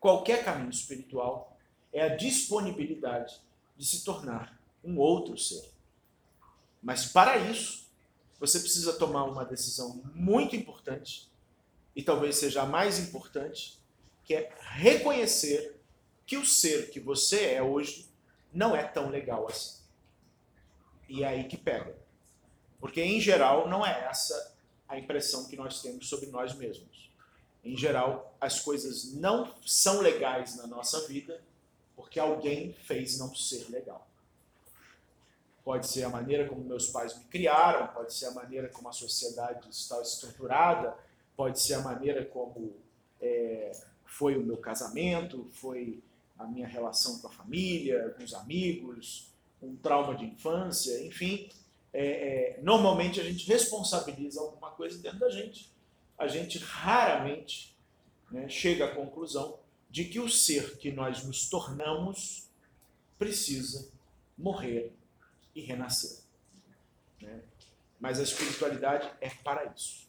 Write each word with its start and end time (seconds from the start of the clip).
qualquer 0.00 0.44
caminho 0.44 0.70
espiritual 0.70 1.56
é 1.92 2.02
a 2.02 2.16
disponibilidade 2.16 3.40
de 3.76 3.86
se 3.86 4.04
tornar 4.04 4.60
um 4.84 4.98
outro 4.98 5.36
ser. 5.36 5.70
Mas 6.82 7.06
para 7.06 7.36
isso, 7.36 7.88
você 8.38 8.60
precisa 8.60 8.92
tomar 8.92 9.24
uma 9.24 9.44
decisão 9.44 10.00
muito 10.14 10.54
importante, 10.54 11.28
e 11.94 12.02
talvez 12.02 12.36
seja 12.36 12.62
a 12.62 12.66
mais 12.66 12.98
importante, 12.98 13.78
que 14.24 14.34
é 14.34 14.54
reconhecer 14.60 15.80
que 16.24 16.36
o 16.36 16.44
ser 16.44 16.90
que 16.90 17.00
você 17.00 17.54
é 17.54 17.62
hoje 17.62 18.08
não 18.52 18.76
é 18.76 18.84
tão 18.84 19.08
legal 19.08 19.48
assim. 19.48 19.78
E 21.08 21.24
é 21.24 21.28
aí 21.28 21.44
que 21.44 21.56
pega. 21.56 21.96
Porque, 22.78 23.02
em 23.02 23.20
geral, 23.20 23.68
não 23.68 23.84
é 23.84 24.04
essa 24.04 24.54
a 24.86 24.98
impressão 24.98 25.46
que 25.46 25.56
nós 25.56 25.82
temos 25.82 26.08
sobre 26.08 26.26
nós 26.26 26.54
mesmos. 26.54 27.10
Em 27.68 27.76
geral, 27.76 28.34
as 28.40 28.60
coisas 28.60 29.12
não 29.12 29.52
são 29.66 30.00
legais 30.00 30.56
na 30.56 30.66
nossa 30.66 31.06
vida 31.06 31.38
porque 31.94 32.18
alguém 32.18 32.72
fez 32.72 33.18
não 33.18 33.34
ser 33.34 33.68
legal. 33.68 34.08
Pode 35.62 35.86
ser 35.86 36.04
a 36.04 36.08
maneira 36.08 36.48
como 36.48 36.64
meus 36.64 36.88
pais 36.88 37.14
me 37.18 37.24
criaram, 37.24 37.88
pode 37.88 38.14
ser 38.14 38.24
a 38.24 38.30
maneira 38.30 38.68
como 38.70 38.88
a 38.88 38.92
sociedade 38.92 39.68
está 39.68 40.00
estruturada, 40.00 40.96
pode 41.36 41.60
ser 41.60 41.74
a 41.74 41.82
maneira 41.82 42.24
como 42.24 42.74
é, 43.20 43.72
foi 44.06 44.38
o 44.38 44.42
meu 44.42 44.56
casamento, 44.56 45.46
foi 45.52 46.02
a 46.38 46.46
minha 46.46 46.66
relação 46.66 47.18
com 47.18 47.26
a 47.26 47.30
família, 47.30 48.14
com 48.16 48.24
os 48.24 48.32
amigos, 48.32 49.28
um 49.62 49.76
trauma 49.76 50.14
de 50.14 50.24
infância, 50.24 51.04
enfim. 51.04 51.50
É, 51.92 52.06
é, 52.56 52.60
normalmente 52.62 53.20
a 53.20 53.24
gente 53.24 53.46
responsabiliza 53.46 54.40
alguma 54.40 54.70
coisa 54.70 54.96
dentro 55.02 55.18
da 55.18 55.28
gente. 55.28 55.70
A 56.18 56.26
gente 56.26 56.58
raramente 56.58 57.76
né, 58.30 58.48
chega 58.48 58.86
à 58.86 58.94
conclusão 58.94 59.58
de 59.88 60.04
que 60.04 60.20
o 60.20 60.28
ser 60.28 60.76
que 60.78 60.90
nós 60.90 61.24
nos 61.24 61.48
tornamos 61.48 62.48
precisa 63.18 63.88
morrer 64.36 64.92
e 65.54 65.60
renascer. 65.60 66.18
Né? 67.20 67.40
Mas 67.98 68.20
a 68.20 68.22
espiritualidade 68.22 69.10
é 69.20 69.30
para 69.30 69.64
isso. 69.74 70.06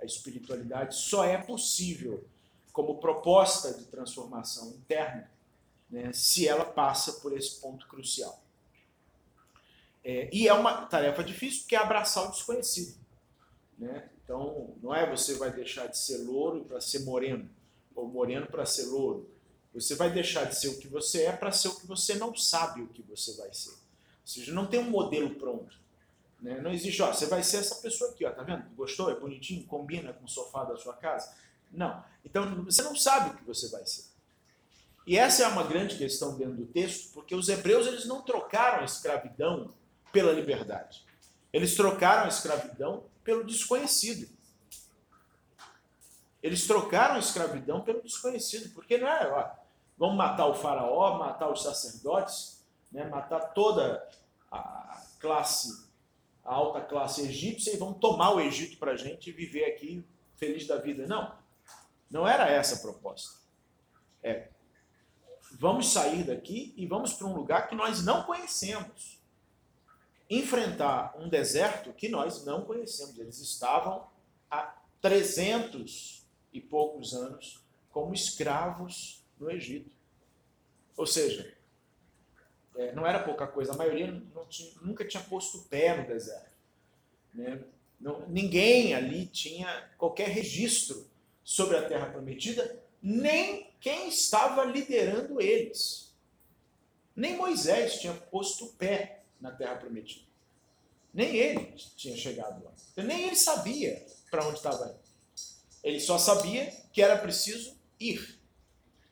A 0.00 0.04
espiritualidade 0.04 0.94
só 0.94 1.24
é 1.24 1.36
possível 1.36 2.24
como 2.72 2.98
proposta 2.98 3.74
de 3.74 3.84
transformação 3.84 4.70
interna 4.70 5.30
né, 5.90 6.12
se 6.12 6.46
ela 6.46 6.64
passa 6.64 7.14
por 7.14 7.36
esse 7.36 7.60
ponto 7.60 7.86
crucial. 7.88 8.40
É, 10.02 10.30
e 10.32 10.48
é 10.48 10.54
uma 10.54 10.86
tarefa 10.86 11.22
difícil 11.22 11.60
porque 11.60 11.76
é 11.76 11.78
abraçar 11.78 12.26
o 12.26 12.30
desconhecido. 12.30 12.96
Né? 13.78 14.08
Então, 14.30 14.76
não 14.80 14.94
é 14.94 15.10
você 15.10 15.34
vai 15.34 15.50
deixar 15.50 15.88
de 15.88 15.98
ser 15.98 16.18
louro 16.18 16.64
para 16.64 16.80
ser 16.80 17.00
moreno 17.00 17.50
ou 17.96 18.06
moreno 18.06 18.46
para 18.46 18.64
ser 18.64 18.84
louro. 18.84 19.28
Você 19.74 19.96
vai 19.96 20.08
deixar 20.08 20.44
de 20.44 20.54
ser 20.54 20.68
o 20.68 20.78
que 20.78 20.86
você 20.86 21.24
é 21.24 21.32
para 21.32 21.50
ser 21.50 21.66
o 21.66 21.74
que 21.74 21.84
você 21.84 22.14
não 22.14 22.32
sabe 22.36 22.80
o 22.80 22.86
que 22.86 23.02
você 23.02 23.36
vai 23.36 23.52
ser. 23.52 23.70
Ou 23.70 23.76
seja, 24.24 24.52
não 24.52 24.66
tem 24.66 24.78
um 24.78 24.88
modelo 24.88 25.34
pronto. 25.34 25.76
Né? 26.40 26.60
Não 26.60 26.70
existe, 26.70 27.02
ó, 27.02 27.12
você 27.12 27.26
vai 27.26 27.42
ser 27.42 27.56
essa 27.56 27.74
pessoa 27.82 28.12
aqui, 28.12 28.24
ó, 28.24 28.30
tá 28.30 28.44
vendo? 28.44 28.62
Gostou? 28.76 29.10
É 29.10 29.18
bonitinho? 29.18 29.66
Combina 29.66 30.12
com 30.12 30.24
o 30.24 30.28
sofá 30.28 30.62
da 30.62 30.76
sua 30.76 30.94
casa? 30.94 31.34
Não. 31.68 32.00
Então, 32.24 32.64
você 32.64 32.82
não 32.82 32.94
sabe 32.94 33.30
o 33.30 33.36
que 33.36 33.44
você 33.44 33.68
vai 33.68 33.84
ser. 33.84 34.04
E 35.08 35.18
essa 35.18 35.42
é 35.42 35.48
uma 35.48 35.64
grande 35.64 35.96
questão 35.98 36.38
dentro 36.38 36.54
do 36.54 36.66
texto, 36.66 37.12
porque 37.14 37.34
os 37.34 37.48
hebreus 37.48 37.84
eles 37.88 38.04
não 38.04 38.22
trocaram 38.22 38.82
a 38.82 38.84
escravidão 38.84 39.74
pela 40.12 40.30
liberdade. 40.30 41.04
Eles 41.52 41.74
trocaram 41.74 42.24
a 42.24 42.28
escravidão 42.28 43.04
pelo 43.24 43.44
desconhecido. 43.44 44.28
Eles 46.42 46.66
trocaram 46.66 47.16
a 47.16 47.18
escravidão 47.18 47.82
pelo 47.82 48.02
desconhecido, 48.02 48.72
porque 48.72 48.96
não 48.96 49.08
é, 49.08 49.30
ó, 49.30 49.50
vamos 49.98 50.16
matar 50.16 50.46
o 50.46 50.54
faraó, 50.54 51.18
matar 51.18 51.50
os 51.50 51.62
sacerdotes, 51.62 52.64
né, 52.90 53.04
matar 53.04 53.40
toda 53.52 54.08
a 54.50 55.02
classe, 55.18 55.86
a 56.42 56.54
alta 56.54 56.80
classe 56.80 57.22
egípcia 57.22 57.74
e 57.74 57.76
vamos 57.76 57.98
tomar 57.98 58.30
o 58.34 58.40
Egito 58.40 58.78
para 58.78 58.92
a 58.92 58.96
gente 58.96 59.28
e 59.28 59.32
viver 59.32 59.66
aqui 59.66 60.04
feliz 60.36 60.66
da 60.66 60.76
vida. 60.76 61.06
Não, 61.06 61.32
não 62.10 62.26
era 62.26 62.48
essa 62.48 62.76
a 62.76 62.78
proposta. 62.78 63.38
É, 64.22 64.48
vamos 65.52 65.92
sair 65.92 66.24
daqui 66.24 66.72
e 66.76 66.86
vamos 66.86 67.12
para 67.12 67.26
um 67.26 67.34
lugar 67.34 67.68
que 67.68 67.74
nós 67.74 68.02
não 68.02 68.22
conhecemos. 68.24 69.19
Enfrentar 70.30 71.16
um 71.18 71.28
deserto 71.28 71.92
que 71.92 72.08
nós 72.08 72.44
não 72.44 72.64
conhecemos. 72.64 73.18
Eles 73.18 73.40
estavam 73.40 74.06
há 74.48 74.76
300 75.02 76.24
e 76.52 76.60
poucos 76.60 77.12
anos 77.12 77.60
como 77.90 78.14
escravos 78.14 79.24
no 79.38 79.50
Egito. 79.50 79.90
Ou 80.96 81.06
seja, 81.06 81.52
é, 82.76 82.92
não 82.92 83.06
era 83.06 83.18
pouca 83.18 83.46
coisa, 83.46 83.72
a 83.72 83.76
maioria 83.76 84.22
tinha, 84.48 84.72
nunca 84.82 85.04
tinha 85.04 85.22
posto 85.22 85.66
pé 85.68 85.96
no 85.96 86.06
deserto. 86.06 86.54
Né? 87.34 87.60
Não, 88.00 88.26
ninguém 88.28 88.94
ali 88.94 89.26
tinha 89.26 89.90
qualquer 89.98 90.28
registro 90.28 91.08
sobre 91.42 91.76
a 91.76 91.88
terra 91.88 92.06
prometida, 92.06 92.80
nem 93.02 93.70
quem 93.80 94.08
estava 94.08 94.64
liderando 94.64 95.40
eles. 95.40 96.14
Nem 97.16 97.36
Moisés 97.36 97.98
tinha 97.98 98.14
posto 98.14 98.66
pé 98.78 99.19
na 99.40 99.50
terra 99.50 99.76
prometida. 99.76 100.26
Nem 101.12 101.36
ele 101.36 101.74
tinha 101.96 102.16
chegado 102.16 102.64
lá. 102.64 102.72
Nem 102.96 103.22
ele 103.26 103.36
sabia 103.36 104.04
para 104.30 104.46
onde 104.46 104.58
estava 104.58 104.86
indo. 104.86 105.00
Ele 105.82 105.98
só 105.98 106.18
sabia 106.18 106.70
que 106.92 107.02
era 107.02 107.18
preciso 107.18 107.76
ir, 107.98 108.38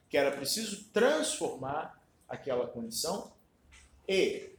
que 0.09 0.17
era 0.17 0.31
preciso 0.31 0.84
transformar 0.93 2.00
aquela 2.28 2.67
condição 2.67 3.33
e 4.06 4.50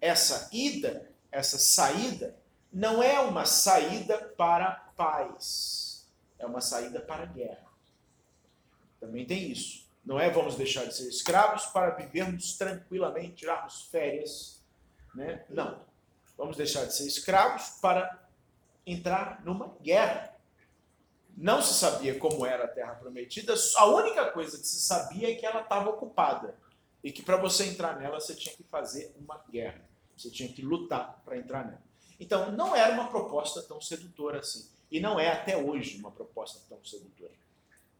essa 0.00 0.48
ida, 0.52 1.10
essa 1.30 1.58
saída, 1.58 2.36
não 2.72 3.02
é 3.02 3.18
uma 3.20 3.44
saída 3.44 4.18
para 4.36 4.70
paz, 4.96 6.06
é 6.38 6.46
uma 6.46 6.60
saída 6.60 7.00
para 7.00 7.26
guerra. 7.26 7.66
Também 9.00 9.26
tem 9.26 9.50
isso. 9.50 9.88
Não 10.04 10.18
é 10.18 10.30
vamos 10.30 10.56
deixar 10.56 10.84
de 10.86 10.94
ser 10.94 11.08
escravos 11.08 11.66
para 11.66 11.90
vivermos 11.90 12.56
tranquilamente, 12.56 13.36
tirarmos 13.36 13.82
férias. 13.82 14.59
Né? 15.14 15.44
Não. 15.48 15.80
Vamos 16.36 16.56
deixar 16.56 16.84
de 16.84 16.94
ser 16.94 17.06
escravos 17.06 17.78
para 17.80 18.28
entrar 18.86 19.44
numa 19.44 19.74
guerra 19.82 20.30
não 21.40 21.62
se 21.62 21.72
sabia 21.72 22.18
como 22.18 22.44
era 22.44 22.64
a 22.64 22.68
Terra 22.68 22.94
Prometida, 22.94 23.54
a 23.76 23.86
única 23.86 24.30
coisa 24.30 24.58
que 24.58 24.66
se 24.66 24.80
sabia 24.80 25.30
é 25.30 25.34
que 25.34 25.46
ela 25.46 25.62
estava 25.62 25.88
ocupada 25.88 26.54
e 27.02 27.10
que 27.10 27.22
para 27.22 27.36
você 27.36 27.64
entrar 27.64 27.98
nela 27.98 28.20
você 28.20 28.34
tinha 28.34 28.54
que 28.54 28.62
fazer 28.64 29.14
uma 29.18 29.42
guerra, 29.50 29.82
você 30.14 30.30
tinha 30.30 30.52
que 30.52 30.60
lutar 30.60 31.22
para 31.24 31.38
entrar 31.38 31.64
nela. 31.64 31.82
Então 32.18 32.52
não 32.52 32.76
era 32.76 32.92
uma 32.92 33.08
proposta 33.08 33.62
tão 33.62 33.80
sedutora 33.80 34.40
assim, 34.40 34.68
e 34.90 35.00
não 35.00 35.18
é 35.18 35.28
até 35.28 35.56
hoje 35.56 35.98
uma 35.98 36.10
proposta 36.10 36.60
tão 36.68 36.84
sedutora. 36.84 37.32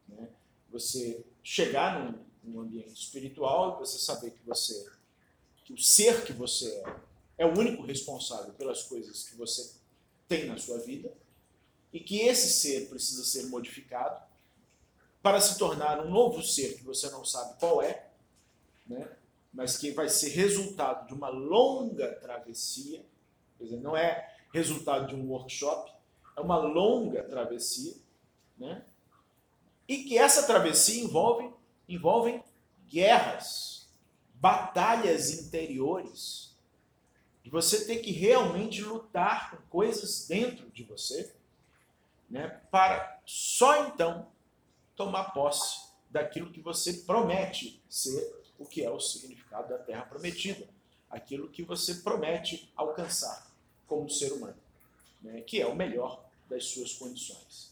Né? 0.07 0.27
Você 0.69 1.25
chegar 1.41 1.99
num, 1.99 2.23
num 2.43 2.61
ambiente 2.61 2.93
espiritual, 2.93 3.79
você 3.79 3.97
saber 3.97 4.31
que 4.31 4.45
você, 4.45 4.87
que 5.63 5.73
o 5.73 5.77
ser 5.77 6.25
que 6.25 6.33
você 6.33 6.67
é, 7.37 7.43
é 7.43 7.45
o 7.45 7.57
único 7.57 7.83
responsável 7.83 8.53
pelas 8.53 8.83
coisas 8.83 9.23
que 9.23 9.35
você 9.35 9.73
tem 10.27 10.45
na 10.45 10.57
sua 10.57 10.79
vida 10.79 11.11
e 11.91 11.99
que 11.99 12.21
esse 12.21 12.51
ser 12.53 12.87
precisa 12.87 13.23
ser 13.23 13.47
modificado 13.47 14.21
para 15.21 15.39
se 15.39 15.57
tornar 15.57 16.03
um 16.05 16.09
novo 16.09 16.41
ser 16.41 16.77
que 16.77 16.83
você 16.83 17.09
não 17.09 17.23
sabe 17.23 17.59
qual 17.59 17.81
é, 17.81 18.07
né? 18.87 19.09
mas 19.53 19.77
que 19.77 19.91
vai 19.91 20.09
ser 20.09 20.29
resultado 20.29 21.07
de 21.07 21.13
uma 21.13 21.29
longa 21.29 22.13
travessia, 22.15 23.05
quer 23.57 23.65
dizer, 23.65 23.77
não 23.77 23.95
é 23.95 24.35
resultado 24.53 25.07
de 25.07 25.15
um 25.15 25.29
workshop, 25.29 25.91
é 26.35 26.41
uma 26.41 26.57
longa 26.57 27.23
travessia, 27.23 27.93
né? 28.57 28.83
e 29.87 30.03
que 30.03 30.17
essa 30.17 30.47
travessia 30.47 31.03
envolve, 31.03 31.51
envolve 31.87 32.41
guerras, 32.87 33.80
batalhas 34.41 35.29
interiores, 35.39 36.49
de 37.43 37.49
você 37.51 37.85
ter 37.85 37.97
que 37.97 38.11
realmente 38.11 38.81
lutar 38.81 39.51
com 39.51 39.57
coisas 39.69 40.27
dentro 40.27 40.67
de 40.71 40.83
você, 40.83 41.31
né, 42.27 42.59
para 42.71 43.21
só 43.23 43.87
então 43.87 44.27
tomar 44.95 45.25
posse 45.25 45.91
daquilo 46.09 46.51
que 46.51 46.59
você 46.59 46.93
promete 46.93 47.79
ser 47.87 48.41
o 48.57 48.65
que 48.65 48.83
é 48.83 48.89
o 48.89 48.99
significado 48.99 49.69
da 49.69 49.77
terra 49.77 50.03
prometida, 50.03 50.67
aquilo 51.09 51.47
que 51.47 51.61
você 51.61 51.95
promete 51.95 52.71
alcançar 52.75 53.47
como 53.85 54.09
ser 54.09 54.33
humano, 54.33 54.57
né, 55.21 55.41
que 55.41 55.61
é 55.61 55.67
o 55.67 55.75
melhor 55.75 56.23
das 56.49 56.65
suas 56.65 56.93
condições. 56.93 57.70